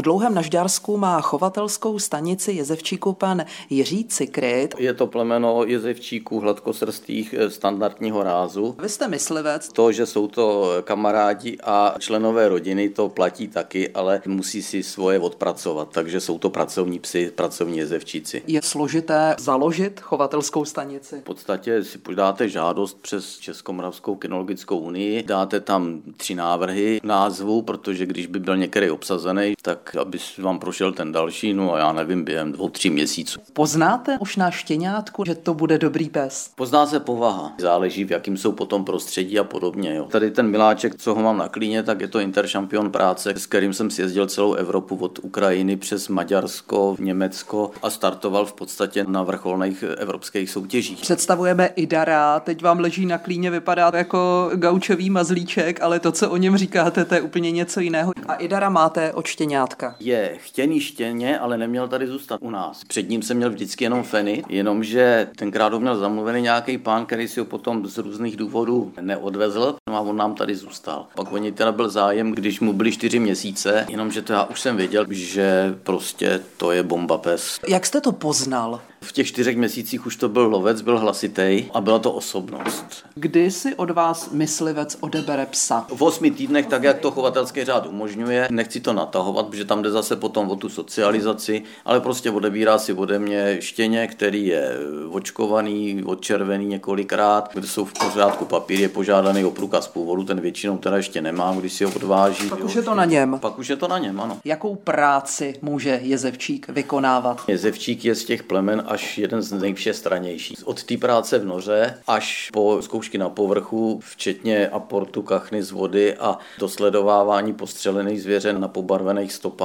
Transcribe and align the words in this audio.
V 0.00 0.02
Dlouhém 0.02 0.34
Nažďarsku 0.34 0.96
má 0.96 1.20
chovatelskou 1.20 1.98
stanici 1.98 2.52
jezevčíku 2.52 3.12
pan 3.12 3.44
Jiří 3.70 4.04
Cikryt. 4.04 4.74
Je 4.78 4.94
to 4.94 5.06
plemeno 5.06 5.64
jezevčíků 5.64 6.40
hladkosrstých 6.40 7.34
eh, 7.38 7.50
standardního 7.50 8.22
rázu. 8.22 8.76
Vy 8.82 8.88
jste 8.88 9.08
myslivec. 9.08 9.68
To, 9.68 9.92
že 9.92 10.06
jsou 10.06 10.28
to 10.28 10.72
kamarádi 10.84 11.58
a 11.64 11.94
členové 11.98 12.48
rodiny, 12.48 12.88
to 12.88 13.08
platí 13.08 13.48
taky, 13.48 13.90
ale 13.90 14.22
musí 14.26 14.62
si 14.62 14.82
svoje 14.82 15.18
odpracovat, 15.18 15.88
takže 15.92 16.20
jsou 16.20 16.38
to 16.38 16.50
pracovní 16.50 16.98
psy, 16.98 17.32
pracovní 17.34 17.78
jezevčíci. 17.78 18.42
Je 18.46 18.62
složité 18.62 19.36
založit 19.38 20.00
chovatelskou 20.00 20.64
stanici? 20.64 21.20
V 21.20 21.24
podstatě 21.24 21.84
si 21.84 21.98
podáte 21.98 22.48
žádost 22.48 22.98
přes 23.02 23.38
Českomoravskou 23.38 24.16
kinologickou 24.16 24.78
unii, 24.78 25.22
dáte 25.22 25.60
tam 25.60 26.02
tři 26.16 26.34
návrhy 26.34 27.00
názvu, 27.04 27.62
protože 27.62 28.06
když 28.06 28.26
by 28.26 28.38
byl 28.38 28.56
některý 28.56 28.90
obsazený, 28.90 29.54
tak 29.62 29.85
aby 29.94 30.18
vám 30.38 30.58
prošel 30.58 30.92
ten 30.92 31.12
další, 31.12 31.54
no 31.54 31.74
a 31.74 31.78
já 31.78 31.92
nevím, 31.92 32.24
během 32.24 32.52
dvou, 32.52 32.68
tří 32.68 32.90
měsíců. 32.90 33.40
Poznáte 33.52 34.18
už 34.20 34.36
na 34.36 34.50
štěňátku, 34.50 35.24
že 35.26 35.34
to 35.34 35.54
bude 35.54 35.78
dobrý 35.78 36.08
pes? 36.08 36.50
Pozná 36.54 36.86
se 36.86 37.00
povaha. 37.00 37.52
Záleží, 37.58 38.04
v 38.04 38.10
jakým 38.10 38.36
jsou 38.36 38.52
potom 38.52 38.84
prostředí 38.84 39.38
a 39.38 39.44
podobně. 39.44 39.94
Jo. 39.94 40.04
Tady 40.04 40.30
ten 40.30 40.50
miláček, 40.50 40.94
co 40.94 41.14
ho 41.14 41.22
mám 41.22 41.38
na 41.38 41.48
klíně, 41.48 41.82
tak 41.82 42.00
je 42.00 42.08
to 42.08 42.18
interšampion 42.18 42.90
práce, 42.90 43.34
s 43.36 43.46
kterým 43.46 43.72
jsem 43.72 43.90
sjezdil 43.90 44.26
celou 44.26 44.54
Evropu 44.54 44.96
od 44.96 45.18
Ukrajiny 45.22 45.76
přes 45.76 46.08
Maďarsko, 46.08 46.96
Německo 46.98 47.70
a 47.82 47.90
startoval 47.90 48.46
v 48.46 48.52
podstatě 48.52 49.04
na 49.08 49.22
vrcholných 49.22 49.84
evropských 49.98 50.50
soutěžích. 50.50 51.00
Představujeme 51.00 51.66
Idara, 51.66 52.40
teď 52.40 52.62
vám 52.62 52.80
leží 52.80 53.06
na 53.06 53.18
klíně, 53.18 53.50
vypadá 53.50 53.92
jako 53.94 54.50
gaučový 54.54 55.10
mazlíček, 55.10 55.82
ale 55.82 56.00
to, 56.00 56.12
co 56.12 56.30
o 56.30 56.36
něm 56.36 56.56
říkáte, 56.56 57.04
to 57.04 57.14
je 57.14 57.20
úplně 57.20 57.50
něco 57.50 57.80
jiného. 57.80 58.12
A 58.28 58.34
Idara 58.34 58.68
máte 58.68 59.12
od 59.12 59.26
Zkrátka 59.76 59.96
je 60.00 60.36
chtěný 60.38 60.80
štěně, 60.80 61.38
ale 61.38 61.58
neměl 61.58 61.88
tady 61.88 62.06
zůstat 62.06 62.40
u 62.40 62.50
nás. 62.50 62.84
Před 62.84 63.08
ním 63.08 63.22
jsem 63.22 63.36
měl 63.36 63.50
vždycky 63.50 63.84
jenom 63.84 64.02
feny, 64.02 64.44
jenomže 64.48 65.28
tenkrát 65.36 65.72
ho 65.72 65.80
měl 65.80 65.96
zamluvený 65.96 66.42
nějaký 66.42 66.78
pán, 66.78 67.06
který 67.06 67.28
si 67.28 67.40
ho 67.40 67.46
potom 67.46 67.86
z 67.86 67.98
různých 67.98 68.36
důvodů 68.36 68.92
neodvezl 69.00 69.76
no 69.90 69.96
a 69.96 70.00
on 70.00 70.16
nám 70.16 70.34
tady 70.34 70.56
zůstal. 70.56 71.06
Pak 71.14 71.32
o 71.32 71.36
něj 71.36 71.52
teda 71.52 71.72
byl 71.72 71.88
zájem, 71.88 72.32
když 72.32 72.60
mu 72.60 72.72
byly 72.72 72.92
čtyři 72.92 73.18
měsíce, 73.18 73.86
jenomže 73.88 74.22
to 74.22 74.32
já 74.32 74.44
už 74.44 74.60
jsem 74.60 74.76
věděl, 74.76 75.06
že 75.10 75.74
prostě 75.82 76.40
to 76.56 76.72
je 76.72 76.82
bomba 76.82 77.18
pes. 77.18 77.58
Jak 77.68 77.86
jste 77.86 78.00
to 78.00 78.12
poznal? 78.12 78.80
V 79.00 79.12
těch 79.12 79.26
čtyřech 79.26 79.56
měsících 79.56 80.06
už 80.06 80.16
to 80.16 80.28
byl 80.28 80.46
lovec, 80.46 80.80
byl 80.80 80.98
hlasitý 80.98 81.64
a 81.74 81.80
byla 81.80 81.98
to 81.98 82.12
osobnost. 82.12 83.06
Kdy 83.14 83.50
si 83.50 83.74
od 83.74 83.90
vás 83.90 84.30
myslivec 84.30 84.96
odebere 85.00 85.46
psa? 85.46 85.86
V 85.94 86.02
osmi 86.02 86.30
týdnech, 86.30 86.66
tak 86.66 86.82
jak 86.82 86.98
to 86.98 87.10
chovatelský 87.10 87.64
řád 87.64 87.86
umožňuje, 87.86 88.48
nechci 88.50 88.80
to 88.80 88.92
natahovat, 88.92 89.46
protože 89.46 89.64
tam 89.66 89.82
jde 89.82 89.90
zase 89.90 90.16
potom 90.16 90.50
o 90.50 90.56
tu 90.56 90.68
socializaci, 90.68 91.62
ale 91.84 92.00
prostě 92.00 92.30
odebírá 92.30 92.78
si 92.78 92.92
ode 92.92 93.18
mě 93.18 93.56
štěně, 93.60 94.06
který 94.06 94.46
je 94.46 94.70
očkovaný, 95.10 96.04
odčervený 96.04 96.66
několikrát, 96.66 97.50
kde 97.54 97.66
jsou 97.66 97.84
v 97.84 97.92
pořádku 97.92 98.44
papír, 98.44 98.80
je 98.80 98.88
požádaný 98.88 99.44
o 99.44 99.50
průkaz 99.50 99.88
původu, 99.88 100.24
ten 100.24 100.40
většinou 100.40 100.78
teda 100.78 100.96
ještě 100.96 101.20
nemám, 101.20 101.58
když 101.58 101.72
si 101.72 101.84
ho 101.84 101.92
odváží. 101.96 102.48
Pak 102.48 102.64
už 102.64 102.74
je 102.74 102.82
to 102.82 102.94
na 102.94 103.04
něm. 103.04 103.38
Pak 103.40 103.58
už 103.58 103.68
je 103.68 103.76
to 103.76 103.88
na 103.88 103.98
něm, 103.98 104.20
ano. 104.20 104.38
Jakou 104.44 104.74
práci 104.74 105.54
může 105.62 106.00
jezevčík 106.02 106.68
vykonávat? 106.68 107.40
Jezevčík 107.48 108.04
je 108.04 108.14
z 108.14 108.24
těch 108.24 108.42
plemen 108.42 108.84
až 108.86 109.18
jeden 109.18 109.42
z 109.42 109.52
nejvšestranějších. 109.52 110.68
Od 110.68 110.84
té 110.84 110.96
práce 110.96 111.38
v 111.38 111.44
noře 111.44 111.94
až 112.06 112.50
po 112.52 112.78
zkoušky 112.80 113.18
na 113.18 113.28
povrchu, 113.28 114.00
včetně 114.02 114.68
aportu 114.68 115.22
kachny 115.22 115.62
z 115.62 115.70
vody 115.70 116.14
a 116.14 116.38
dosledovávání 116.58 117.54
postřelených 117.54 118.22
zvěře 118.22 118.52
na 118.52 118.68
pobarvených 118.68 119.32
stopách. 119.32 119.55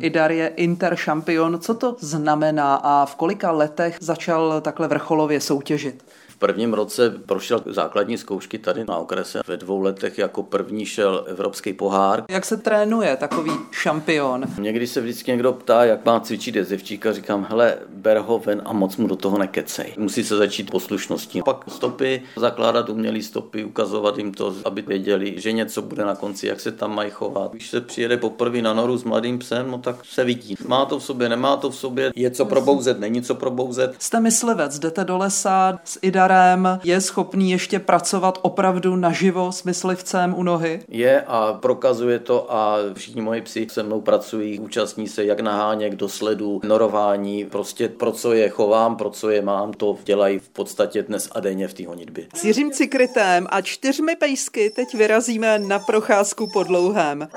Idar 0.00 0.32
je 0.32 0.48
interšampion. 0.48 1.58
Co 1.60 1.74
to 1.74 1.96
znamená 2.00 2.74
a 2.74 3.06
v 3.06 3.16
kolika 3.16 3.50
letech 3.50 3.96
začal 4.00 4.60
takhle 4.60 4.88
vrcholově 4.88 5.40
soutěžit? 5.40 6.04
prvním 6.38 6.74
roce 6.74 7.10
prošel 7.26 7.62
základní 7.66 8.18
zkoušky 8.18 8.58
tady 8.58 8.84
na 8.84 8.96
okrese. 8.96 9.40
Ve 9.46 9.56
dvou 9.56 9.80
letech 9.80 10.18
jako 10.18 10.42
první 10.42 10.86
šel 10.86 11.24
Evropský 11.26 11.72
pohár. 11.72 12.24
Jak 12.30 12.44
se 12.44 12.56
trénuje 12.56 13.16
takový 13.16 13.52
šampion? 13.70 14.44
Někdy 14.58 14.86
se 14.86 15.00
vždycky 15.00 15.30
někdo 15.30 15.52
ptá, 15.52 15.84
jak 15.84 16.04
má 16.04 16.20
cvičit 16.20 16.56
jezevčíka, 16.56 17.12
říkám, 17.12 17.46
hele, 17.50 17.78
ber 17.88 18.18
ho 18.18 18.38
ven 18.38 18.62
a 18.64 18.72
moc 18.72 18.96
mu 18.96 19.06
do 19.06 19.16
toho 19.16 19.38
nekecej. 19.38 19.94
Musí 19.98 20.24
se 20.24 20.36
začít 20.36 20.70
poslušností. 20.70 21.42
Pak 21.42 21.64
stopy, 21.68 22.22
zakládat 22.36 22.88
umělý 22.88 23.22
stopy, 23.22 23.64
ukazovat 23.64 24.18
jim 24.18 24.34
to, 24.34 24.54
aby 24.64 24.82
věděli, 24.82 25.34
že 25.36 25.52
něco 25.52 25.82
bude 25.82 26.04
na 26.04 26.14
konci, 26.14 26.46
jak 26.46 26.60
se 26.60 26.72
tam 26.72 26.94
mají 26.94 27.10
chovat. 27.10 27.52
Když 27.52 27.70
se 27.70 27.80
přijede 27.80 28.16
poprvé 28.16 28.62
na 28.62 28.74
noru 28.74 28.96
s 28.96 29.04
mladým 29.04 29.37
psem, 29.38 29.70
no 29.70 29.78
tak 29.78 29.96
se 30.04 30.24
vidí. 30.24 30.54
Má 30.66 30.84
to 30.84 30.98
v 30.98 31.04
sobě, 31.04 31.28
nemá 31.28 31.56
to 31.56 31.70
v 31.70 31.76
sobě, 31.76 32.12
je 32.16 32.30
co 32.30 32.44
probouzet, 32.44 33.00
není 33.00 33.22
co 33.22 33.34
probouzet. 33.34 33.94
Jste 33.98 34.20
myslivec, 34.20 34.78
jdete 34.78 35.04
do 35.04 35.18
lesa 35.18 35.78
s 35.84 35.98
Ida 36.02 36.18
Darem 36.18 36.80
je 36.84 37.00
schopný 37.00 37.50
ještě 37.50 37.78
pracovat 37.78 38.38
opravdu 38.42 38.96
naživo 38.96 39.52
s 39.52 39.62
myslivcem 39.62 40.34
u 40.38 40.42
nohy? 40.42 40.80
Je 40.88 41.22
a 41.26 41.52
prokazuje 41.52 42.18
to 42.18 42.54
a 42.54 42.76
všichni 42.94 43.22
moji 43.22 43.42
psi 43.42 43.66
se 43.70 43.82
mnou 43.82 44.00
pracují, 44.00 44.58
účastní 44.58 45.08
se 45.08 45.24
jak 45.24 45.40
naháněk 45.40 45.94
do 45.94 46.08
sledu, 46.08 46.60
norování, 46.64 47.44
prostě 47.44 47.88
pro 47.88 48.12
co 48.12 48.32
je 48.32 48.48
chovám, 48.48 48.96
pro 48.96 49.10
co 49.10 49.30
je 49.30 49.42
mám, 49.42 49.72
to 49.72 49.98
dělají 50.04 50.38
v 50.38 50.48
podstatě 50.48 51.02
dnes 51.02 51.28
a 51.32 51.40
denně 51.40 51.68
v 51.68 51.74
té 51.74 51.86
honitbě. 51.86 52.26
S 52.34 52.44
Jiřím 52.44 52.70
Cikrytem 52.70 53.46
a 53.50 53.60
čtyřmi 53.60 54.16
pejsky 54.16 54.70
teď 54.70 54.94
vyrazíme 54.94 55.58
na 55.58 55.78
procházku 55.78 56.48
po 56.52 56.62
dlouhém. 56.62 57.28